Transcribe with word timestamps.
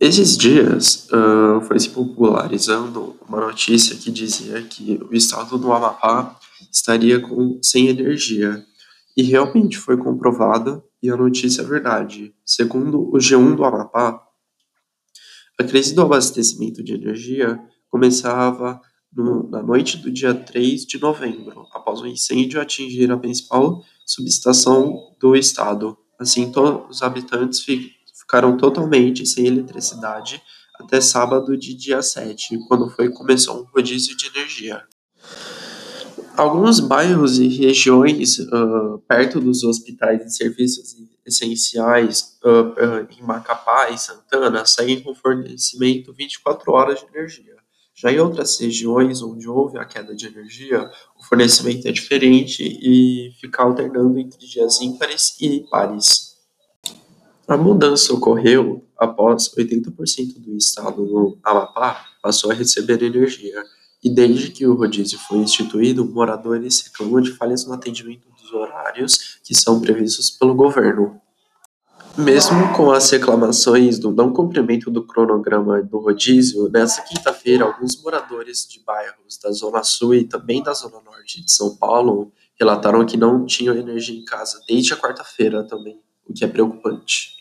Nesses 0.00 0.34
dias, 0.34 1.06
uh, 1.10 1.60
foi 1.60 1.78
se 1.78 1.90
popularizando 1.90 3.16
uma 3.28 3.38
notícia 3.38 3.94
que 3.94 4.10
dizia 4.10 4.62
que 4.62 4.98
o 5.10 5.14
estado 5.14 5.58
do 5.58 5.70
Amapá 5.70 6.40
estaria 6.72 7.20
com, 7.20 7.58
sem 7.62 7.88
energia. 7.88 8.64
E 9.14 9.22
realmente 9.22 9.76
foi 9.76 9.98
comprovada, 9.98 10.82
e 11.02 11.10
a 11.10 11.16
notícia 11.16 11.60
é 11.60 11.64
verdade. 11.66 12.34
Segundo 12.46 13.14
o 13.14 13.18
G1 13.18 13.54
do 13.56 13.62
Amapá, 13.62 14.26
a 15.58 15.64
crise 15.64 15.94
do 15.94 16.00
abastecimento 16.00 16.82
de 16.82 16.94
energia 16.94 17.60
começava 17.90 18.80
no, 19.14 19.50
na 19.50 19.62
noite 19.62 19.98
do 19.98 20.10
dia 20.10 20.32
3 20.32 20.86
de 20.86 20.98
novembro, 20.98 21.66
após 21.74 22.00
um 22.00 22.06
incêndio 22.06 22.58
atingir 22.58 23.10
a 23.10 23.18
principal 23.18 23.84
subestação 24.06 25.14
do 25.20 25.36
estado. 25.36 25.94
Assim, 26.18 26.50
todos 26.50 26.96
os 26.96 27.02
habitantes 27.02 27.62
ficaram 28.30 28.56
totalmente 28.56 29.26
sem 29.26 29.44
eletricidade 29.44 30.40
até 30.78 31.00
sábado 31.00 31.56
de 31.56 31.74
dia 31.74 32.00
7, 32.00 32.60
quando 32.68 32.88
foi 32.88 33.10
começou 33.10 33.60
um 33.60 33.64
rodízio 33.64 34.16
de 34.16 34.28
energia. 34.28 34.82
Alguns 36.36 36.78
bairros 36.78 37.40
e 37.40 37.48
regiões 37.48 38.38
uh, 38.38 39.02
perto 39.06 39.40
dos 39.40 39.64
hospitais 39.64 40.24
e 40.24 40.30
serviços 40.30 40.96
essenciais 41.26 42.38
uh, 42.44 43.06
em 43.10 43.22
Macapá 43.22 43.90
e 43.90 43.98
Santana 43.98 44.64
seguem 44.64 45.02
com 45.02 45.12
fornecimento 45.12 46.14
24 46.14 46.72
horas 46.72 47.00
de 47.00 47.06
energia. 47.06 47.56
Já 47.94 48.12
em 48.12 48.20
outras 48.20 48.58
regiões 48.58 49.20
onde 49.20 49.48
houve 49.48 49.76
a 49.76 49.84
queda 49.84 50.14
de 50.14 50.28
energia, 50.28 50.88
o 51.18 51.24
fornecimento 51.24 51.86
é 51.86 51.92
diferente 51.92 52.62
e 52.62 53.32
fica 53.40 53.62
alternando 53.62 54.18
entre 54.18 54.38
dias 54.38 54.80
ímpares 54.80 55.36
e 55.40 55.66
pares. 55.68 56.29
A 57.50 57.56
mudança 57.56 58.14
ocorreu 58.14 58.86
após 58.96 59.52
80% 59.52 60.38
do 60.38 60.56
estado 60.56 61.04
no 61.04 61.36
Amapá 61.42 62.00
passou 62.22 62.52
a 62.52 62.54
receber 62.54 63.02
energia, 63.02 63.64
e 64.04 64.08
desde 64.08 64.52
que 64.52 64.64
o 64.68 64.74
rodízio 64.76 65.18
foi 65.18 65.38
instituído, 65.38 66.04
moradores 66.04 66.80
reclamam 66.86 67.20
de 67.20 67.32
falhas 67.32 67.66
no 67.66 67.72
atendimento 67.72 68.28
dos 68.40 68.52
horários 68.52 69.40
que 69.42 69.52
são 69.52 69.80
previstos 69.80 70.30
pelo 70.30 70.54
governo. 70.54 71.20
Mesmo 72.16 72.72
com 72.76 72.92
as 72.92 73.10
reclamações 73.10 73.98
do 73.98 74.12
não 74.12 74.32
cumprimento 74.32 74.88
do 74.88 75.04
cronograma 75.04 75.82
do 75.82 75.98
rodízio, 75.98 76.70
nesta 76.70 77.02
quinta-feira, 77.02 77.64
alguns 77.64 78.00
moradores 78.00 78.64
de 78.64 78.80
bairros 78.84 79.36
da 79.42 79.50
Zona 79.50 79.82
Sul 79.82 80.14
e 80.14 80.24
também 80.24 80.62
da 80.62 80.72
Zona 80.72 81.00
Norte 81.00 81.44
de 81.44 81.50
São 81.50 81.74
Paulo 81.74 82.30
relataram 82.60 83.04
que 83.04 83.16
não 83.16 83.44
tinham 83.44 83.74
energia 83.74 84.16
em 84.16 84.24
casa 84.24 84.62
desde 84.68 84.94
a 84.94 84.96
quarta-feira 84.96 85.64
também, 85.64 86.00
o 86.24 86.32
que 86.32 86.44
é 86.44 86.46
preocupante. 86.46 87.39